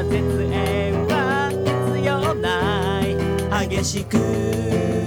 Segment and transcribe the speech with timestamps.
[0.00, 0.16] は絶
[0.50, 3.68] 縁は必要ない。
[3.68, 4.99] 激しく。